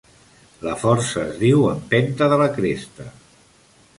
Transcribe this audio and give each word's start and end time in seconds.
La 0.67 0.71
força 0.83 1.19
es 1.25 1.35
diu 1.41 1.61
empenta 1.75 2.31
de 2.33 2.41
la 2.45 2.49
cresta. 2.57 3.09